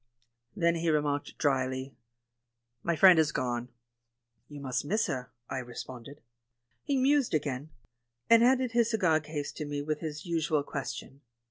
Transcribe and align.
Then 0.55 0.77
he 0.77 0.89
remarked 0.89 1.37
drily, 1.37 1.95
"My 2.81 2.95
friend 2.95 3.19
has 3.19 3.31
gone." 3.31 3.69
"You 4.47 4.59
must 4.59 4.83
miss 4.83 5.05
her," 5.05 5.29
I 5.47 5.59
responded. 5.59 6.21
He 6.83 6.97
mused 6.97 7.35
again, 7.35 7.69
and 8.27 8.41
handed 8.41 8.71
his 8.71 8.89
cigar 8.89 9.19
case 9.19 9.51
to 9.51 9.65
me 9.65 9.83
with 9.83 9.99
his 9.99 10.25
usual 10.25 10.63
question. 10.63 11.21